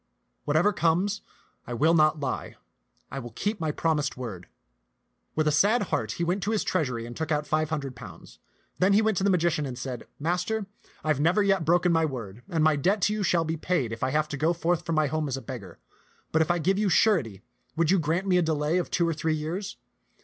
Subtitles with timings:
[0.45, 1.21] Whatever comes,
[1.67, 2.55] I will not lie;
[3.11, 4.47] I will keep my promised word."
[5.35, 8.39] With a sad heart he went to his treasury and took out five hundred pounds.
[8.79, 10.65] Then he went to the magi cian and said," Master,
[11.03, 13.91] I have never yet broken my word, and my debt to you shall be paid
[13.91, 15.77] if I have to go forth from my home as a beggar;
[16.31, 17.43] but if I give you surety,
[17.75, 19.77] would you grant me a delay of two or three years?